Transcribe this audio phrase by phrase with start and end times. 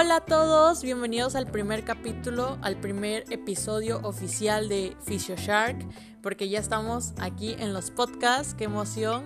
[0.00, 5.76] Hola a todos, bienvenidos al primer capítulo, al primer episodio oficial de Fisio Shark,
[6.22, 9.24] porque ya estamos aquí en los podcasts, qué emoción.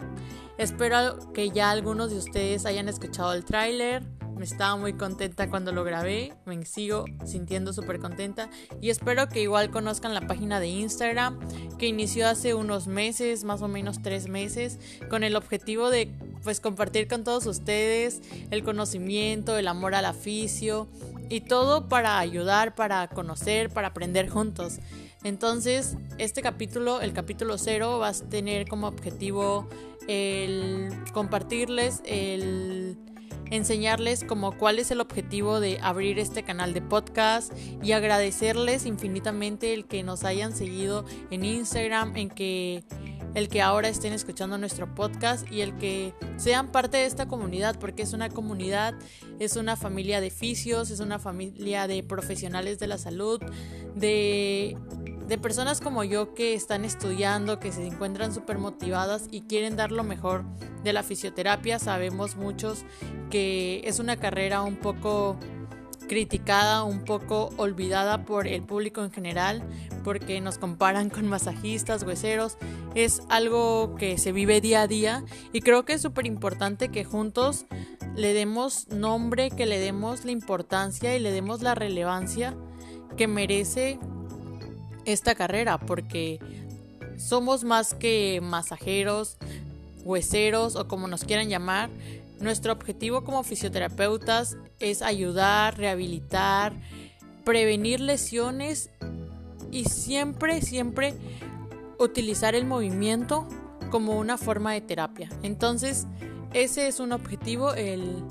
[0.57, 4.03] Espero que ya algunos de ustedes hayan escuchado el tráiler.
[4.37, 8.51] Me estaba muy contenta cuando lo grabé, me sigo sintiendo súper contenta
[8.81, 11.39] y espero que igual conozcan la página de Instagram
[11.79, 14.79] que inició hace unos meses, más o menos tres meses,
[15.09, 16.11] con el objetivo de
[16.43, 20.89] pues compartir con todos ustedes el conocimiento, el amor al aficio
[21.29, 24.79] y todo para ayudar, para conocer, para aprender juntos.
[25.25, 29.69] Entonces, este capítulo, el capítulo cero, va a tener como objetivo
[30.08, 32.81] el compartirles, el
[33.53, 39.75] enseñarles como cuál es el objetivo de abrir este canal de podcast y agradecerles infinitamente
[39.75, 42.83] el que nos hayan seguido en Instagram, en que
[43.34, 47.78] el que ahora estén escuchando nuestro podcast y el que sean parte de esta comunidad,
[47.78, 48.94] porque es una comunidad,
[49.39, 53.41] es una familia de fisios, es una familia de profesionales de la salud,
[53.94, 54.77] de,
[55.33, 59.91] de personas como yo que están estudiando, que se encuentran súper motivadas y quieren dar
[59.91, 60.44] lo mejor
[60.84, 61.78] de la fisioterapia.
[61.78, 62.84] Sabemos muchos
[63.30, 65.38] que es una carrera un poco
[66.06, 69.62] criticada, un poco olvidada por el público en general,
[70.05, 72.58] porque nos comparan con masajistas, hueseros.
[72.94, 77.05] Es algo que se vive día a día y creo que es súper importante que
[77.05, 77.64] juntos
[78.16, 82.55] le demos nombre, que le demos la importancia y le demos la relevancia
[83.16, 83.98] que merece
[85.05, 86.39] esta carrera, porque
[87.17, 89.36] somos más que masajeros,
[90.05, 91.91] hueseros o como nos quieran llamar,
[92.41, 96.72] nuestro objetivo como fisioterapeutas es ayudar, rehabilitar,
[97.44, 98.91] prevenir lesiones
[99.70, 101.14] y siempre, siempre
[101.98, 103.47] utilizar el movimiento
[103.91, 105.28] como una forma de terapia.
[105.42, 106.06] Entonces,
[106.53, 108.25] ese es un objetivo, el,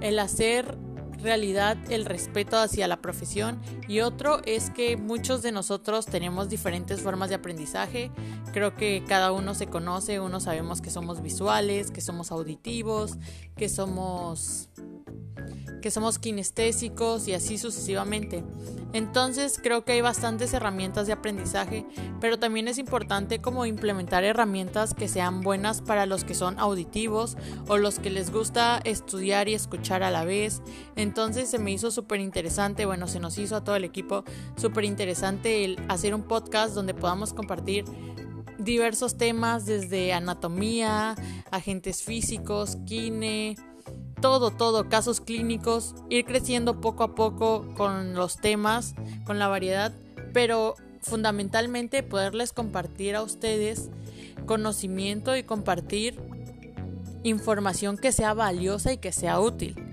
[0.00, 0.76] el hacer
[1.22, 7.00] realidad el respeto hacia la profesión y otro es que muchos de nosotros tenemos diferentes
[7.00, 8.10] formas de aprendizaje.
[8.52, 13.16] Creo que cada uno se conoce, uno sabemos que somos visuales, que somos auditivos,
[13.56, 14.70] que somos
[15.80, 18.44] que somos kinestésicos y así sucesivamente.
[18.92, 21.84] Entonces creo que hay bastantes herramientas de aprendizaje,
[22.20, 27.36] pero también es importante como implementar herramientas que sean buenas para los que son auditivos
[27.66, 30.62] o los que les gusta estudiar y escuchar a la vez.
[30.96, 34.24] Entonces se me hizo súper interesante, bueno, se nos hizo a todo el equipo
[34.56, 37.84] súper interesante el hacer un podcast donde podamos compartir
[38.58, 41.14] diversos temas desde anatomía,
[41.50, 43.56] agentes físicos, kine,
[44.20, 49.92] todo, todo, casos clínicos, ir creciendo poco a poco con los temas, con la variedad,
[50.32, 53.90] pero fundamentalmente poderles compartir a ustedes
[54.46, 56.18] conocimiento y compartir
[57.22, 59.87] información que sea valiosa y que sea útil.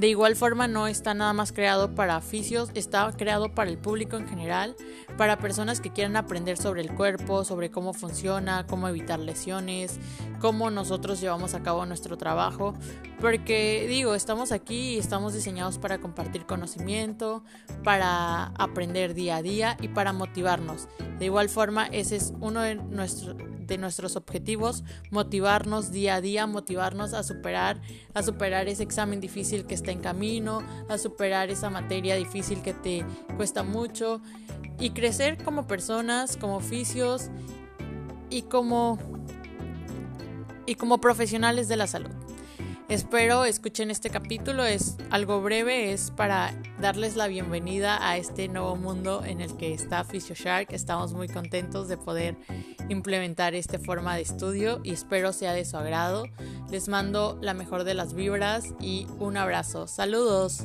[0.00, 4.16] De igual forma no está nada más creado para oficios, está creado para el público
[4.16, 4.74] en general,
[5.18, 10.00] para personas que quieran aprender sobre el cuerpo, sobre cómo funciona, cómo evitar lesiones,
[10.40, 12.72] cómo nosotros llevamos a cabo nuestro trabajo,
[13.20, 17.44] porque digo, estamos aquí y estamos diseñados para compartir conocimiento,
[17.84, 20.88] para aprender día a día y para motivarnos.
[21.18, 23.36] De igual forma, ese es uno de nuestros
[23.78, 27.80] nuestros objetivos, motivarnos día a día, motivarnos a superar,
[28.14, 32.74] a superar ese examen difícil que está en camino, a superar esa materia difícil que
[32.74, 33.04] te
[33.36, 34.20] cuesta mucho
[34.78, 37.30] y crecer como personas, como oficios
[38.30, 38.98] y como
[40.66, 42.10] y como profesionales de la salud.
[42.88, 48.74] Espero escuchen este capítulo, es algo breve, es para darles la bienvenida a este nuevo
[48.74, 50.72] mundo en el que está Shark.
[50.72, 52.36] Estamos muy contentos de poder
[52.88, 56.24] implementar esta forma de estudio y espero sea de su agrado.
[56.70, 59.86] Les mando la mejor de las vibras y un abrazo.
[59.86, 60.64] Saludos.